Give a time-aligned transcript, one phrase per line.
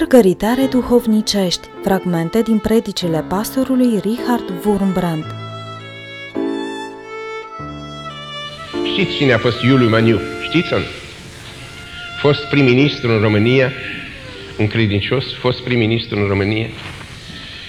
[0.00, 5.24] Mărgăritare duhovnicești, fragmente din predicile pastorului Richard Wurmbrand.
[8.92, 10.20] Știți cine a fost Iuliu Maniu?
[10.42, 10.76] Știți -o?
[12.20, 13.72] Fost prim-ministru în România,
[14.58, 16.68] un credincios, fost prim-ministru în România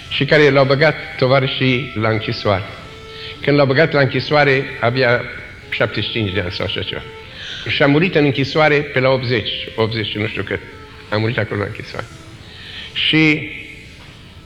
[0.09, 2.63] și care l-au băgat tovarășii la închisoare.
[3.41, 5.21] Când l-au băgat la închisoare, avea
[5.69, 7.01] 75 de ani sau așa ceva.
[7.67, 10.59] Și a murit în închisoare pe la 80, 80 și nu știu cât.
[11.09, 12.05] A murit acolo la închisoare.
[13.07, 13.49] Și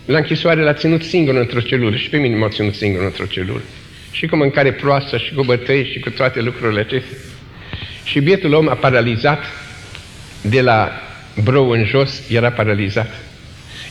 [0.05, 3.61] la închisoare l-a ținut singur într-o celulă și pe mine m-a ținut singur într-o celulă.
[4.11, 7.17] Și cu mâncare proastă și cu bătăi și cu toate lucrurile acestea.
[8.03, 9.45] Și bietul om a paralizat
[10.41, 10.91] de la
[11.43, 13.19] brou în jos, era paralizat.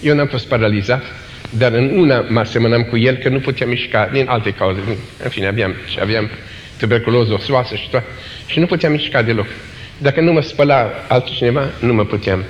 [0.02, 1.05] Eu n-am fost paralizat,
[1.51, 4.80] dar în una mă asemănam cu el că nu puteam mișca din alte cauze.
[5.23, 6.30] În fine, aveam, și aveam
[6.79, 8.07] tuberculoză osoasă și toate.
[8.47, 9.47] Și nu puteam mișca deloc.
[9.99, 12.45] Dacă nu mă spăla altcineva, nu mă puteam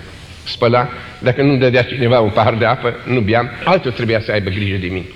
[0.44, 0.88] spăla.
[1.18, 3.50] Dacă nu dădea cineva un pahar de apă, nu beam.
[3.64, 5.06] Altul trebuia să aibă grijă de mine.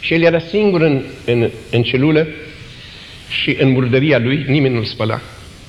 [0.00, 2.26] Și el era singur în, în, în celulă
[3.28, 5.20] și în murdăria lui nimeni nu-l spăla.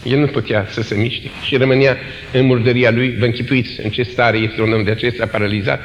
[0.04, 1.98] El nu putea să se miște și rămânea
[2.32, 3.16] în murdăria lui.
[3.20, 5.82] Vă închipuiți în ce stare este un om de acesta paralizat.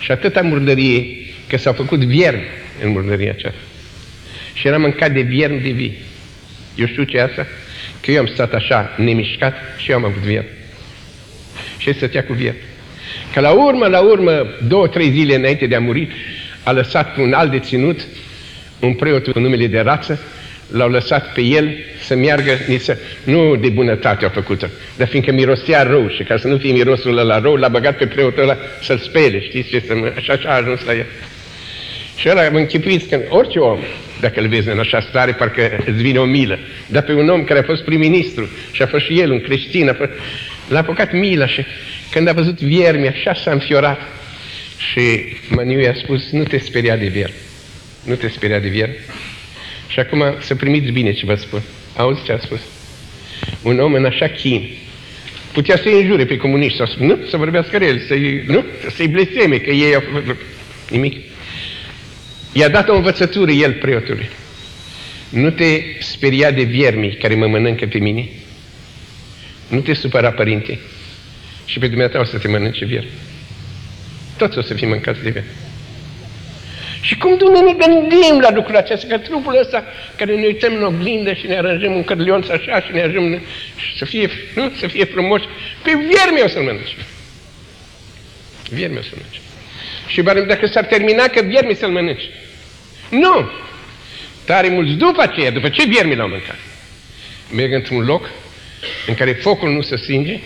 [0.00, 1.06] Și atâta murdărie
[1.48, 2.44] că s-au făcut viermi
[2.82, 3.60] în murdăria aceasta.
[4.54, 5.98] Și era mâncat de viermi de vii.
[6.74, 7.46] Eu știu ce e asta?
[8.00, 10.48] Că eu am stat așa, nemișcat și eu am avut viermi.
[11.86, 12.58] Și el stătea cu viermi.
[13.32, 16.08] Că la urmă, la urmă, două, trei zile înainte de a muri,
[16.62, 18.00] a lăsat un alt deținut,
[18.80, 20.20] un preot cu numele de rață,
[20.72, 25.82] l-au lăsat pe el să meargă, niță, nu de bunătate a făcută, dar fiindcă mirosea
[25.82, 28.98] rău și ca să nu fie mirosul ăla rău, l-a băgat pe preotul ăla să-l
[28.98, 31.06] spele, știți ce să așa, așa a ajuns la el.
[32.16, 33.78] Și ăla mă închipuiți că orice om,
[34.20, 36.58] dacă îl vezi în așa stare, parcă îți vine o milă.
[36.86, 39.88] Dar pe un om care a fost prim-ministru și a fost și el un creștin,
[39.88, 40.10] a fost...
[40.68, 41.64] l-a apucat mila și
[42.10, 44.00] când a văzut viermi, așa s-a înfiorat.
[44.92, 45.00] Și
[45.48, 47.34] Maniu i-a spus, nu te speria de viermi.
[48.04, 48.96] Nu te speria de viermi.
[49.88, 51.62] Și acum să primiți bine ce vă spun.
[51.96, 52.60] Auzi ce a spus?
[53.62, 54.70] Un om în așa chin
[55.52, 59.70] putea să-i înjure pe comuniști sau nu, să vorbească el, să-i, nu, să-i blesteme că
[59.70, 60.36] ei au făcut
[60.90, 61.16] nimic.
[62.56, 64.28] I-a dat o învățătură el preotului.
[65.28, 68.28] Nu te speria de viermii care mă mănâncă pe mine.
[69.68, 70.78] Nu te supăra, părinte.
[71.64, 73.10] Și pe dumneata o să te mănânce viermi.
[74.36, 75.50] Toți o să fim mâncați de viermi.
[77.00, 79.84] Și cum Dumnezeu ne gândim la lucrul acesta, că trupul ăsta
[80.16, 83.42] care ne uităm în oglindă și ne aranjăm un cărlionț așa și ne ajungem
[83.98, 84.72] să fie, nu?
[84.78, 85.42] să fie frumos,
[85.82, 86.94] pe viermi o să-l mănânce.
[88.70, 89.40] Viermi o să-l mănânce.
[90.06, 92.26] Și dacă s-ar termina că viermi să-l mănânce.
[93.08, 93.50] Nu!
[94.44, 96.58] Tare mulți după aceea, după ce viermi l-au mâncat,
[97.54, 98.30] merg într-un loc
[99.06, 100.40] în care focul nu se stinge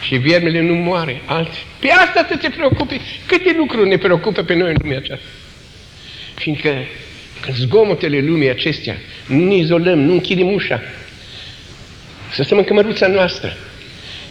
[0.00, 1.62] și viermele nu moare alții.
[1.78, 3.00] Pe asta să te preocupi.
[3.26, 5.26] Câte lucruri ne preocupă pe noi în lumea aceasta?
[6.34, 6.86] Fiindcă
[7.40, 10.82] când zgomotele lumii acestea, nu ne izolăm, nu închidem ușa,
[12.32, 13.56] să stăm în cămăruța noastră,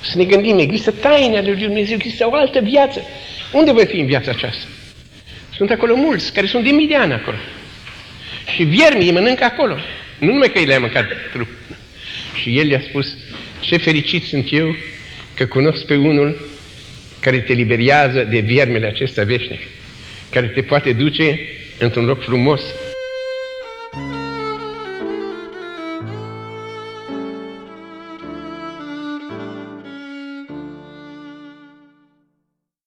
[0.02, 3.02] să ne gândim, există taine ale lui Dumnezeu, există o altă viață.
[3.52, 4.66] Unde voi fi în viața aceasta?
[5.56, 7.38] Sunt acolo mulți care sunt de mii de ani acolo.
[8.56, 9.78] Și viermii îi mănâncă acolo.
[10.20, 11.48] Nu numai că i le-a mâncat trup.
[12.42, 13.18] Și el i-a spus,
[13.60, 14.76] ce fericit sunt eu
[15.36, 16.50] că cunosc pe unul
[17.20, 19.60] care te liberează de viermele acestea veșnic,
[20.30, 21.40] care te poate duce
[21.78, 22.62] într-un loc frumos,